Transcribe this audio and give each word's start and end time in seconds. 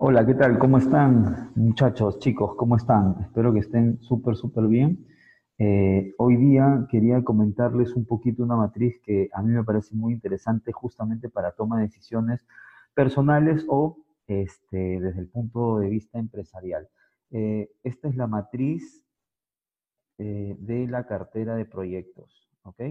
Hola, 0.00 0.24
¿qué 0.24 0.34
tal? 0.34 0.60
¿Cómo 0.60 0.78
están, 0.78 1.50
muchachos, 1.56 2.20
chicos? 2.20 2.54
¿Cómo 2.56 2.76
están? 2.76 3.16
Espero 3.20 3.52
que 3.52 3.58
estén 3.58 4.00
súper, 4.00 4.36
súper 4.36 4.68
bien. 4.68 5.04
Eh, 5.58 6.14
hoy 6.18 6.36
día 6.36 6.86
quería 6.88 7.24
comentarles 7.24 7.96
un 7.96 8.06
poquito 8.06 8.44
una 8.44 8.54
matriz 8.54 9.00
que 9.02 9.28
a 9.32 9.42
mí 9.42 9.50
me 9.50 9.64
parece 9.64 9.96
muy 9.96 10.12
interesante 10.12 10.70
justamente 10.70 11.28
para 11.28 11.50
toma 11.50 11.78
de 11.78 11.86
decisiones 11.86 12.46
personales 12.94 13.66
o 13.68 13.98
este, 14.28 15.00
desde 15.00 15.18
el 15.18 15.28
punto 15.30 15.78
de 15.78 15.88
vista 15.88 16.20
empresarial. 16.20 16.88
Eh, 17.32 17.68
esta 17.82 18.08
es 18.08 18.14
la 18.14 18.28
matriz 18.28 19.04
eh, 20.18 20.54
de 20.60 20.86
la 20.86 21.08
cartera 21.08 21.56
de 21.56 21.64
proyectos, 21.64 22.48
¿ok? 22.62 22.82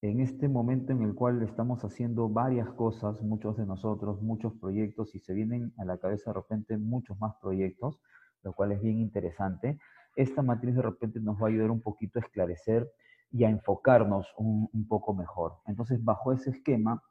En 0.00 0.20
este 0.20 0.48
momento 0.48 0.92
en 0.92 1.02
el 1.02 1.14
cual 1.14 1.42
estamos 1.42 1.84
haciendo 1.84 2.28
varias 2.28 2.70
cosas, 2.70 3.20
muchos 3.22 3.56
de 3.56 3.66
nosotros, 3.66 4.22
muchos 4.22 4.54
proyectos, 4.54 5.14
y 5.14 5.20
se 5.20 5.32
vienen 5.32 5.72
a 5.78 5.84
la 5.84 5.98
cabeza 5.98 6.30
de 6.30 6.34
repente 6.34 6.78
muchos 6.78 7.18
más 7.18 7.34
proyectos, 7.40 8.00
lo 8.42 8.52
cual 8.52 8.72
es 8.72 8.80
bien 8.80 8.98
interesante, 8.98 9.78
esta 10.14 10.42
matriz 10.42 10.76
de 10.76 10.82
repente 10.82 11.20
nos 11.20 11.36
va 11.36 11.46
a 11.46 11.50
ayudar 11.50 11.70
un 11.70 11.80
poquito 11.80 12.18
a 12.18 12.22
esclarecer 12.22 12.90
y 13.30 13.44
a 13.44 13.50
enfocarnos 13.50 14.32
un, 14.36 14.86
poco 14.88 15.14
mejor. 15.14 15.58
Entonces, 15.66 16.02
bajo 16.02 16.32
ese 16.32 16.50
esquema, 16.50 17.02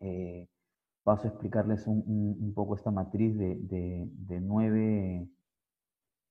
eh, 0.00 0.48
paso 1.02 1.26
a 1.26 1.30
explicarles 1.30 1.86
un, 1.86 2.52
poco 2.54 2.76
esta 2.76 2.90
matriz 2.90 3.36
de, 3.36 4.40
nueve, 4.40 5.28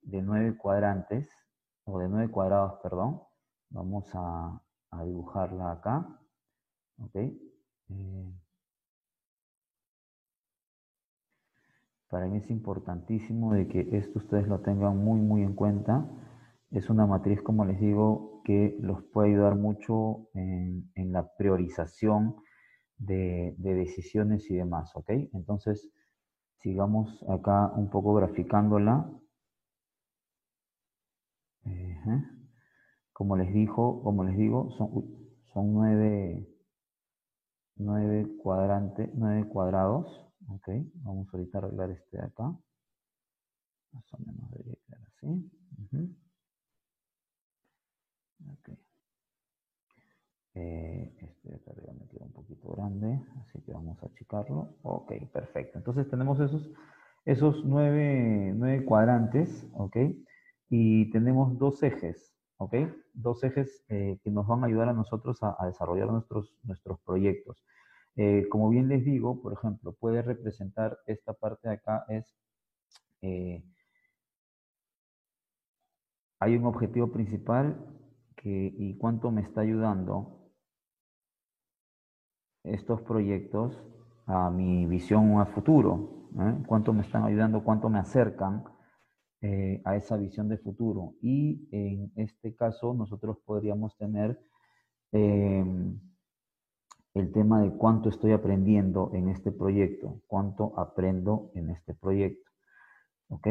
de 0.01 0.21
nueve 0.21 0.57
cuadrantes, 0.57 1.29
o 1.83 1.99
de 1.99 2.09
nueve 2.09 2.31
cuadrados, 2.31 2.79
perdón. 2.81 3.21
Vamos 3.69 4.09
a, 4.13 4.61
a 4.91 5.03
dibujarla 5.03 5.71
acá. 5.71 6.19
¿Ok? 6.99 7.15
Eh, 7.15 8.33
para 12.09 12.27
mí 12.27 12.37
es 12.37 12.49
importantísimo 12.49 13.53
de 13.53 13.67
que 13.67 13.89
esto 13.97 14.19
ustedes 14.19 14.47
lo 14.47 14.59
tengan 14.61 14.97
muy, 14.97 15.19
muy 15.19 15.43
en 15.43 15.53
cuenta. 15.53 16.09
Es 16.71 16.89
una 16.89 17.05
matriz, 17.05 17.41
como 17.41 17.65
les 17.65 17.79
digo, 17.79 18.41
que 18.43 18.77
los 18.79 19.03
puede 19.03 19.29
ayudar 19.29 19.55
mucho 19.55 20.29
en, 20.33 20.89
la 20.95 21.29
priorización 21.37 22.35
de, 22.97 23.55
decisiones 23.57 24.49
y 24.49 24.55
demás, 24.55 24.91
¿ok? 24.95 25.09
Entonces, 25.33 25.91
sigamos 26.61 27.23
acá 27.29 27.71
un 27.75 27.89
poco 27.89 28.13
graficándola. 28.13 29.09
Como 33.17 33.35
les 33.35 33.51
dijo, 33.51 34.03
como 34.03 34.23
les 34.23 34.37
digo, 34.37 34.69
son, 34.77 34.91
son 35.51 35.73
nueve, 35.73 36.47
nueve 37.75 38.27
cuadrantes, 38.43 39.09
nueve 39.15 39.49
cuadrados. 39.49 40.05
Ok, 40.49 40.69
vamos 40.97 41.27
ahorita 41.33 41.57
a 41.57 41.61
arreglar 41.61 41.89
este 41.89 42.15
de 42.15 42.23
acá. 42.23 42.43
Más 43.91 44.13
o 44.13 44.19
menos 44.19 44.51
debería 44.51 44.75
quedar 44.85 45.01
así. 45.01 45.49
Ok. 48.51 48.77
Eh, 50.53 51.17
este 51.19 51.49
de 51.49 51.55
acá 51.55 51.71
arriba 51.71 51.93
me 51.93 52.07
queda 52.09 52.23
un 52.23 52.33
poquito 52.33 52.71
grande, 52.73 53.19
así 53.41 53.59
que 53.63 53.73
vamos 53.73 53.97
a 54.03 54.05
achicarlo. 54.05 54.75
Ok, 54.83 55.13
perfecto. 55.33 55.79
Entonces 55.79 56.07
tenemos 56.07 56.39
esos, 56.39 56.71
esos 57.25 57.65
nueve, 57.65 58.53
nueve 58.55 58.85
cuadrantes, 58.85 59.67
ok, 59.73 59.97
y 60.69 61.09
tenemos 61.09 61.57
dos 61.57 61.81
ejes. 61.81 62.36
¿Ok? 62.57 62.75
Dos 63.13 63.43
ejes 63.43 63.83
eh, 63.89 64.19
que 64.23 64.31
nos 64.31 64.47
van 64.47 64.63
a 64.63 64.67
ayudar 64.67 64.89
a 64.89 64.93
nosotros 64.93 65.39
a, 65.41 65.55
desarrollar 65.65 66.07
nuestros, 66.11 66.53
nuestros 66.63 66.99
proyectos. 67.01 67.63
Eh, 68.15 68.47
como 68.49 68.69
bien 68.69 68.87
les 68.87 69.05
digo, 69.05 69.41
por 69.41 69.53
ejemplo, 69.53 69.93
puede 69.93 70.21
representar 70.21 70.97
esta 71.05 71.33
parte 71.33 71.69
de 71.69 71.75
acá 71.75 72.05
es, 72.09 72.35
eh, 73.21 73.63
hay 76.39 76.55
un 76.57 76.65
objetivo 76.65 77.11
principal 77.11 77.77
que, 78.35 78.73
y 78.75 78.97
cuánto 78.97 79.31
me 79.31 79.41
está 79.41 79.61
ayudando 79.61 80.51
estos 82.63 83.01
proyectos 83.01 83.81
a 84.25 84.49
mi 84.49 84.85
visión 84.85 85.39
a 85.39 85.45
futuro, 85.45 86.27
cuánto 86.67 86.91
me 86.93 87.01
están 87.01 87.23
ayudando, 87.23 87.63
cuánto 87.63 87.89
me 87.89 87.99
acercan 87.99 88.63
eh, 89.41 89.83
a 89.85 89.95
esa 89.95 90.17
visión 90.17 90.49
de 90.49 90.57
futuro. 90.57 91.13
Y 91.21 91.67
en 91.71 92.11
este 92.15 92.55
caso 92.55 92.95
nosotros 92.95 93.37
podríamos 93.45 93.95
tener 93.95 94.39
em, 95.11 95.99
el 97.13 97.31
tema 97.31 97.61
de 97.61 97.69
cuánto 97.77 98.09
estoy 98.09 98.31
aprendiendo 98.31 99.11
en 99.13 99.29
este 99.29 99.51
proyecto, 99.51 100.21
cuánto 100.25 100.77
aprendo 100.79 101.51
en 101.53 101.69
este 101.69 101.93
proyecto. 101.93 102.49
¿Ok? 103.29 103.47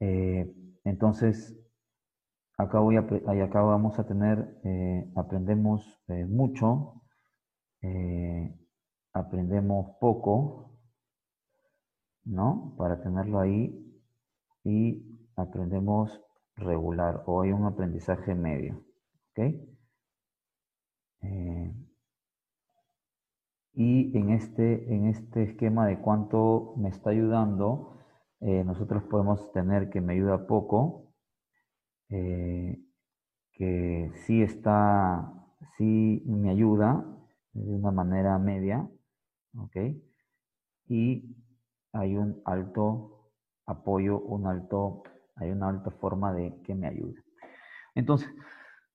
Eh, 0.00 0.52
entonces, 0.82 1.56
acá, 2.56 2.80
voy 2.80 2.96
a, 2.96 3.06
acá 3.44 3.62
vamos 3.62 4.00
a 4.00 4.06
tener, 4.06 4.58
eh, 4.64 5.08
aprendemos 5.14 6.02
mucho, 6.08 7.02
aprendemos 9.12 9.96
poco, 10.00 10.72
¿no? 12.24 12.74
Para 12.76 13.00
tenerlo 13.00 13.38
ahí 13.38 13.87
y 14.68 15.02
aprendemos 15.36 16.20
regular 16.56 17.22
o 17.26 17.40
hay 17.42 17.52
un 17.52 17.64
aprendizaje 17.64 18.34
medio. 18.34 18.84
¿Ok? 19.30 19.38
Eh, 21.22 21.74
y 23.72 24.18
en 24.18 24.30
este, 24.30 24.94
en 24.94 25.06
este 25.06 25.44
esquema 25.44 25.86
de 25.86 25.98
cuánto 26.00 26.74
me 26.76 26.90
está 26.90 27.10
ayudando, 27.10 27.98
eh, 28.40 28.62
nosotros 28.64 29.04
podemos 29.04 29.52
tener 29.52 29.88
que 29.88 30.00
me 30.00 30.14
ayuda 30.14 30.46
poco, 30.46 31.14
eh, 32.10 32.78
que 33.52 34.10
sí 34.26 34.42
está, 34.42 35.32
sí 35.76 36.22
me 36.26 36.50
ayuda 36.50 37.04
de 37.52 37.74
una 37.74 37.90
manera 37.90 38.38
media, 38.38 38.88
¿ok? 39.56 39.76
Y 40.88 41.36
hay 41.92 42.16
un 42.16 42.40
alto 42.44 43.17
apoyo, 43.68 44.18
un 44.18 44.46
alto, 44.46 45.02
hay 45.36 45.50
una 45.50 45.68
alta 45.68 45.90
forma 45.90 46.32
de 46.32 46.60
que 46.64 46.74
me 46.74 46.88
ayude. 46.88 47.22
Entonces, 47.94 48.28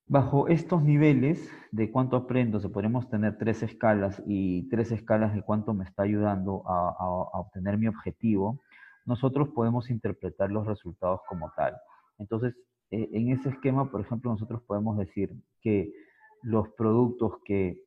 bajo 0.08 0.48
estos 0.48 0.84
niveles 0.84 1.50
de 1.72 1.92
cuánto 1.92 2.18
aprendo, 2.18 2.60
se 2.60 2.70
podemos 2.70 3.10
tener 3.10 3.38
tres 3.38 3.64
escalas 3.64 4.22
y 4.26 4.68
tres 4.70 4.92
escalas 4.92 5.34
de 5.34 5.44
cuánto 5.44 5.74
me 5.74 5.86
está 5.86 6.04
ayudando 6.04 6.64
a, 6.68 7.40
obtener 7.40 7.78
mi 7.78 7.88
objetivo, 7.88 8.62
nosotros 9.06 9.50
podemos 9.50 9.90
interpretar 9.90 10.52
los 10.52 10.66
resultados 10.66 11.22
como 11.28 11.52
tal. 11.56 11.76
Entonces, 12.18 12.56
e, 12.90 13.10
en 13.14 13.30
ese 13.30 13.50
esquema, 13.50 13.90
por 13.90 14.02
ejemplo, 14.02 14.32
nosotros 14.32 14.62
podemos 14.64 14.98
decir 14.98 15.32
que 15.62 15.94
los 16.42 16.70
productos 16.70 17.34
que, 17.46 17.82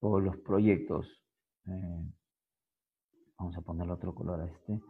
o 0.00 0.18
los 0.18 0.36
proyectos, 0.38 1.06
eh, 1.66 2.04
vamos 3.38 3.56
a 3.56 3.60
ponerle 3.60 3.92
otro 3.92 4.14
color 4.14 4.40
a 4.40 4.46
este, 4.46 4.80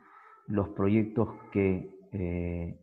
los 0.47 0.69
proyectos 0.70 1.28
que 1.53 1.91
eh, 2.12 2.78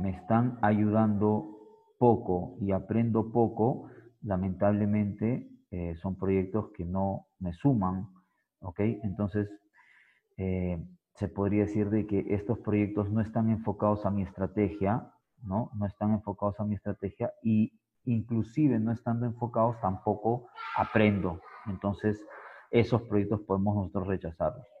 me 0.00 0.10
están 0.10 0.58
ayudando 0.62 1.58
poco 1.98 2.56
y 2.60 2.72
aprendo 2.72 3.32
poco, 3.32 3.88
lamentablemente 4.22 5.48
eh, 5.70 5.96
son 5.96 6.16
proyectos 6.16 6.70
que 6.76 6.84
no 6.84 7.26
me 7.40 7.52
suman, 7.52 8.08
¿ok? 8.60 8.80
Entonces, 9.02 9.50
eh, 10.36 10.82
se 11.14 11.28
podría 11.28 11.62
decir 11.64 11.90
de 11.90 12.06
que 12.06 12.26
estos 12.28 12.58
proyectos 12.60 13.10
no 13.10 13.20
están 13.20 13.50
enfocados 13.50 14.06
a 14.06 14.10
mi 14.10 14.22
estrategia, 14.22 15.12
¿no? 15.42 15.70
No 15.74 15.86
están 15.86 16.12
enfocados 16.12 16.58
a 16.60 16.64
mi 16.64 16.76
estrategia 16.76 17.32
y 17.42 17.72
inclusive 18.04 18.78
no 18.78 18.92
estando 18.92 19.26
enfocados 19.26 19.80
tampoco 19.80 20.48
aprendo. 20.76 21.40
Entonces, 21.66 22.24
esos 22.70 23.02
proyectos 23.02 23.40
podemos 23.40 23.74
nosotros 23.76 24.06
rechazarlos. 24.06 24.77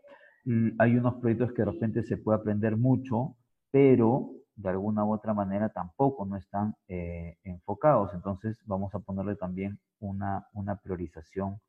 Hay 0.78 0.96
unos 0.96 1.16
proyectos 1.16 1.52
que 1.52 1.62
de 1.62 1.70
repente 1.70 2.02
se 2.04 2.16
puede 2.16 2.38
aprender 2.38 2.76
mucho, 2.76 3.36
pero 3.70 4.30
de 4.56 4.70
alguna 4.70 5.04
u 5.04 5.12
otra 5.12 5.34
manera 5.34 5.68
tampoco 5.68 6.24
no 6.24 6.36
están 6.36 6.74
eh, 6.88 7.36
enfocados. 7.44 8.14
Entonces 8.14 8.58
vamos 8.64 8.94
a 8.94 8.98
ponerle 8.98 9.36
también 9.36 9.78
una, 10.00 10.46
una 10.54 10.76
priorización 10.76 11.60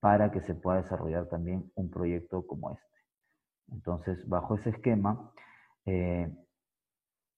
para 0.00 0.32
que 0.32 0.40
se 0.40 0.54
pueda 0.54 0.82
desarrollar 0.82 1.28
también 1.28 1.70
un 1.74 1.90
proyecto 1.90 2.46
como 2.46 2.72
este. 2.72 2.98
Entonces, 3.70 4.26
bajo 4.28 4.56
ese 4.56 4.70
esquema, 4.70 5.30
eh, 5.84 6.34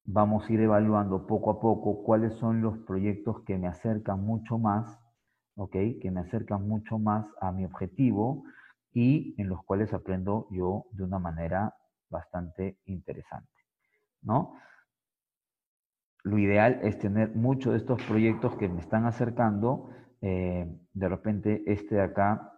vamos 0.04 0.48
a 0.48 0.52
ir 0.52 0.60
evaluando 0.60 1.26
poco 1.26 1.50
a 1.50 1.60
poco 1.60 2.02
cuáles 2.04 2.34
son 2.34 2.62
los 2.62 2.78
proyectos 2.78 3.42
que 3.44 3.58
me 3.58 3.66
acercan 3.66 4.24
mucho 4.24 4.58
más, 4.58 4.98
¿ok? 5.56 5.72
Que 6.00 6.10
me 6.10 6.20
acercan 6.20 6.66
mucho 6.66 6.98
más 6.98 7.26
a 7.40 7.52
mi 7.52 7.64
objetivo 7.64 8.44
y 8.94 9.34
en 9.38 9.48
los 9.48 9.62
cuales 9.64 9.92
aprendo 9.92 10.46
yo 10.50 10.86
de 10.92 11.02
una 11.02 11.18
manera 11.18 11.74
bastante 12.08 12.78
interesante, 12.86 13.60
¿no? 14.22 14.54
Lo 16.22 16.38
ideal 16.38 16.80
es 16.82 16.98
tener 16.98 17.34
muchos 17.34 17.72
de 17.72 17.78
estos 17.78 18.02
proyectos 18.04 18.56
que 18.56 18.68
me 18.68 18.80
están 18.80 19.04
acercando. 19.04 19.90
Eh, 20.22 20.66
de 20.94 21.08
repente 21.08 21.62
este 21.66 21.96
de 21.96 22.02
acá 22.02 22.50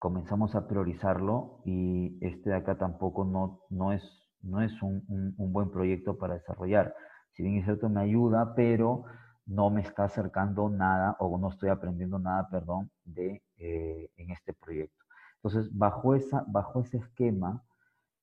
comenzamos 0.00 0.56
a 0.56 0.66
priorizarlo 0.66 1.60
y 1.64 2.18
este 2.20 2.50
de 2.50 2.56
acá 2.56 2.76
tampoco 2.76 3.24
no, 3.24 3.60
no 3.70 3.92
es, 3.92 4.02
no 4.42 4.62
es 4.62 4.82
un, 4.82 5.04
un, 5.36 5.52
buen 5.52 5.70
proyecto 5.70 6.18
para 6.18 6.34
desarrollar. 6.34 6.94
Si 7.32 7.42
bien 7.42 7.58
es 7.58 7.66
cierto, 7.66 7.88
me 7.88 8.00
ayuda, 8.00 8.54
pero 8.56 9.04
no 9.46 9.70
me 9.70 9.82
está 9.82 10.04
acercando 10.04 10.68
nada 10.68 11.16
o 11.20 11.38
no 11.38 11.50
estoy 11.50 11.68
aprendiendo 11.68 12.18
nada, 12.18 12.48
perdón, 12.50 12.90
de, 13.04 13.42
eh, 13.58 14.10
en 14.16 14.30
este 14.32 14.54
proyecto. 14.54 15.05
Entonces, 15.46 15.78
bajo, 15.78 16.16
esa, 16.16 16.44
bajo 16.48 16.80
ese 16.80 16.96
esquema, 16.96 17.62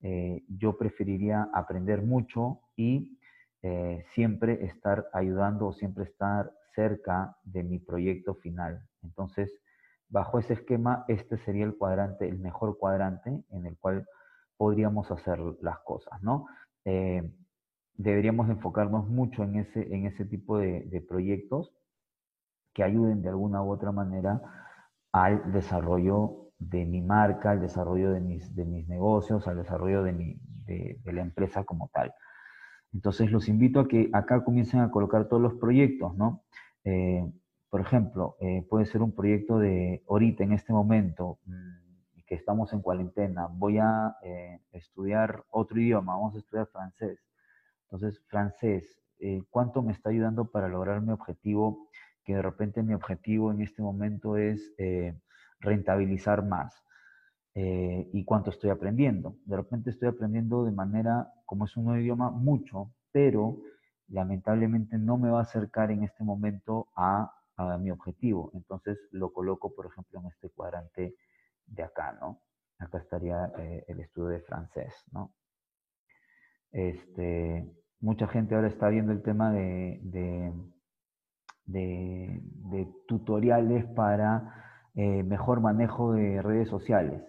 eh, 0.02 0.44
yo 0.50 0.78
preferiría 0.78 1.50
aprender 1.54 2.02
mucho 2.02 2.60
y 2.76 3.18
eh, 3.62 4.04
siempre 4.14 4.66
estar 4.66 5.08
ayudando 5.14 5.68
o 5.68 5.74
siempre 5.74 6.04
estar 6.04 6.52
cerca 6.76 7.38
de 7.46 7.64
mi 7.64 7.80
proyecto 7.80 8.36
final. 8.36 8.86
Entonces, 9.04 9.58
bajo 10.10 10.38
ese 10.38 10.52
esquema, 10.52 11.06
este 11.08 11.38
sería 11.38 11.64
el 11.64 11.78
cuadrante, 11.78 12.28
el 12.28 12.40
mejor 12.40 12.78
cuadrante 12.78 13.46
en 13.52 13.68
el 13.68 13.78
cual 13.78 14.06
podríamos 14.58 15.10
hacer 15.10 15.40
las 15.62 15.80
cosas, 15.80 16.22
¿no? 16.22 16.48
Eh, 16.84 17.24
deberíamos 17.94 18.50
enfocarnos 18.50 19.08
mucho 19.08 19.44
en 19.44 19.56
ese, 19.60 19.96
en 19.96 20.08
ese 20.08 20.26
tipo 20.26 20.58
de, 20.58 21.06
proyectos 21.08 21.74
que 22.74 22.84
ayuden 22.84 23.22
de 23.22 23.30
alguna 23.30 23.64
u 23.64 23.72
otra 23.72 23.94
manera 23.94 24.42
al 25.14 25.54
desarrollo 25.54 26.43
de 26.70 26.86
mi 26.86 27.02
marca, 27.02 27.52
al 27.52 27.62
desarrollo 27.62 28.12
de 28.12 28.20
mis, 28.20 28.56
de 28.56 28.66
mis 28.66 28.88
negocios, 28.88 29.48
al 29.48 29.58
desarrollo 29.58 30.04
de, 30.04 30.14
mi, 30.14 30.38
de, 30.66 31.00
la 31.06 31.22
empresa 31.22 31.64
como 31.64 31.90
tal. 31.94 32.14
Entonces 32.94 33.32
los 33.32 33.50
invito 33.50 33.80
a 33.80 33.88
que 33.88 34.10
acá 34.14 34.44
comiencen 34.44 34.82
a 34.82 34.92
colocar 34.92 35.28
todos 35.28 35.42
los 35.42 35.56
proyectos, 35.56 36.16
¿no? 36.16 36.44
Eh, 36.84 37.26
por 37.70 37.82
ejemplo, 37.82 38.38
eh, 38.40 38.66
puede 38.70 38.86
ser 38.86 39.02
un 39.02 39.14
proyecto 39.16 39.58
de 39.58 40.04
ahorita, 40.08 40.44
en 40.44 40.54
este 40.54 40.74
momento, 40.74 41.40
mm, 41.46 42.24
que 42.28 42.36
estamos 42.36 42.72
en 42.72 42.82
cuarentena, 42.82 43.48
voy 43.52 43.80
a 43.80 44.16
eh, 44.24 44.60
estudiar 44.72 45.44
otro 45.50 45.80
idioma, 45.80 46.14
vamos 46.14 46.36
a 46.36 46.40
estudiar 46.40 46.68
francés. 46.68 47.20
Entonces, 47.84 48.22
francés, 48.28 49.00
¿cuánto 49.50 49.82
me 49.82 49.94
está 49.94 50.10
ayudando 50.10 50.52
para 50.52 50.68
lograr 50.68 51.02
mi 51.02 51.12
objetivo? 51.12 51.88
Que 52.26 52.36
de 52.36 52.42
repente 52.42 52.84
mi 52.84 52.94
objetivo 52.94 53.52
en 53.52 53.62
este 53.62 53.82
momento 53.82 54.36
es 54.36 54.74
rentabilizar 55.64 56.46
más. 56.46 56.84
¿Y 57.56 58.26
cuánto 58.26 58.50
estoy 58.50 58.72
aprendiendo? 58.72 59.38
De 59.46 59.56
repente 59.56 59.92
estoy 59.92 60.10
aprendiendo 60.10 60.66
de 60.66 60.72
manera, 60.72 61.32
como 61.46 61.66
es 61.66 61.78
un 61.78 61.86
nuevo 61.86 62.02
idioma, 62.02 62.32
mucho, 62.32 62.92
pero 63.12 63.60
lamentablemente 64.08 64.98
no 64.98 65.18
me 65.18 65.30
va 65.30 65.40
a 65.40 65.44
acercar 65.44 65.92
en 65.92 66.04
este 66.04 66.24
momento 66.24 66.90
a, 66.96 67.40
mi 67.80 67.92
objetivo. 67.92 68.50
Entonces 68.56 68.98
lo 69.12 69.32
coloco, 69.32 69.76
por 69.76 69.86
ejemplo, 69.86 70.20
en 70.20 70.26
este 70.26 70.50
cuadrante 70.50 71.16
de 71.68 71.84
acá, 71.84 72.18
¿no? 72.20 72.42
Acá 72.80 72.98
estaría 72.98 73.52
eh, 73.60 73.86
el 73.88 74.00
estudio 74.00 74.30
de 74.30 74.42
francés, 74.42 74.92
¿no? 75.12 75.32
Este, 76.72 77.72
mucha 78.00 78.28
gente 78.28 78.56
ahora 78.56 78.68
está 78.68 78.90
viendo 78.90 79.12
el 79.12 79.22
tema 79.22 79.52
de, 79.52 80.00
de, 81.66 82.94
tutoriales 83.08 83.86
para 83.96 84.63
eh, 84.96 85.24
mejor 85.24 85.62
manejo 85.62 86.14
de 86.14 86.42
redes 86.42 86.70
sociales 86.70 87.24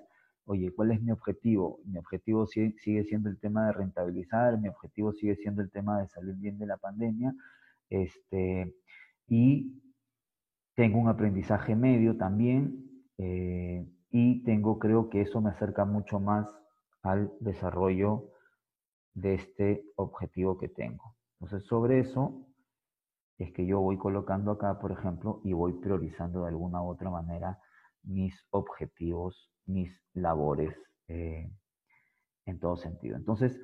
oye, 0.46 0.72
¿cuál 0.72 0.92
es 0.92 1.02
mi 1.02 1.10
objetivo? 1.10 1.80
Mi 1.84 1.98
objetivo 1.98 2.46
sigue, 2.46 3.04
siendo 3.04 3.28
el 3.28 3.38
tema 3.38 3.66
de 3.66 3.72
rentabilizar, 3.72 4.58
mi 4.58 4.68
objetivo 4.68 5.12
sigue 5.12 5.36
siendo 5.36 5.62
el 5.62 5.70
tema 5.70 6.00
de 6.00 6.08
salir 6.08 6.34
bien 6.36 6.58
de 6.58 6.66
la 6.66 6.76
pandemia, 6.76 7.34
este, 7.88 8.74
y 9.28 9.82
tengo 10.74 10.98
un 10.98 11.08
aprendizaje 11.08 11.74
medio 11.74 12.16
también, 12.16 13.04
eh, 13.18 13.86
y 14.10 14.42
tengo, 14.44 14.78
creo 14.78 15.08
que 15.08 15.22
eso 15.22 15.40
me 15.40 15.50
acerca 15.50 15.84
mucho 15.84 16.20
más 16.20 16.46
al 17.02 17.32
desarrollo 17.40 18.30
de 19.14 19.34
este 19.34 19.84
objetivo 19.96 20.58
que 20.58 20.68
tengo. 20.68 21.16
Entonces, 21.40 21.66
sobre 21.68 22.00
eso 22.00 22.46
es 23.38 23.52
que 23.52 23.66
yo 23.66 23.80
voy 23.80 23.98
colocando 23.98 24.52
acá, 24.52 24.78
por 24.78 24.92
ejemplo, 24.92 25.40
y 25.44 25.52
voy 25.52 25.72
priorizando 25.74 26.42
de 26.42 26.48
alguna 26.48 26.82
u 26.82 26.88
otra 26.88 27.10
manera 27.10 27.58
mis 28.02 28.46
objetivos 28.50 29.50
mis 29.66 30.02
labores 30.14 30.76
eh, 31.08 31.50
en 32.46 32.58
todo 32.58 32.76
sentido. 32.76 33.16
Entonces, 33.16 33.60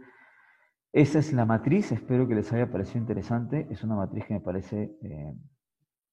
esa 0.93 1.19
es 1.19 1.32
la 1.32 1.44
matriz, 1.44 1.93
espero 1.93 2.26
que 2.26 2.34
les 2.34 2.52
haya 2.52 2.70
parecido 2.70 3.00
interesante, 3.00 3.67
es 3.70 3.84
una 3.84 3.94
matriz 3.94 4.25
que 4.25 4.34
me 4.34 4.40
parece 4.40 4.96
eh, 5.02 5.34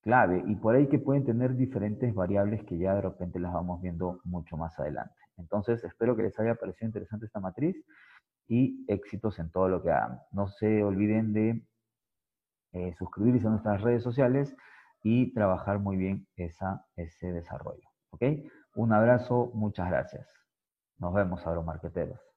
clave 0.02 0.44
y 0.46 0.56
por 0.56 0.76
ahí 0.76 0.88
que 0.88 1.00
pueden 1.00 1.26
tener 1.26 1.56
diferentes 1.56 2.14
variables 2.14 2.64
que 2.64 2.78
ya 2.78 2.94
de 2.96 3.02
repente 3.02 3.40
las 3.40 3.54
vamos 3.54 3.82
viendo 3.82 4.22
mucho 4.24 4.56
más 4.56 4.78
adelante. 4.80 5.16
Entonces, 5.38 5.84
espero 5.84 6.16
que 6.16 6.24
les 6.24 6.40
haya 6.40 6.56
parecido 6.56 6.88
interesante 6.88 7.26
esta 7.26 7.40
matriz 7.40 7.76
y 8.48 8.86
éxitos 8.88 9.40
en 9.40 9.52
todo 9.52 9.68
lo 9.68 9.82
que 9.82 9.92
hagan. 9.92 10.20
No 10.32 10.48
se 10.48 10.84
olviden 10.84 11.34
de 11.34 11.64
eh, 12.78 12.94
suscribirse 12.98 13.48
a 13.48 13.52
nuestras 13.52 13.82
redes 13.82 14.04
sociales 14.04 14.56
y 15.04 15.34
trabajar 15.34 15.80
muy 15.80 15.98
bien 15.98 16.28
ese 16.36 17.32
desarrollo. 17.32 17.88
Un 18.76 18.94
abrazo, 18.94 19.52
muchas 19.54 19.90
gracias. 19.90 20.28
Nos 21.00 21.14
vemos, 21.14 21.46
agromarqueteros. 21.46 22.37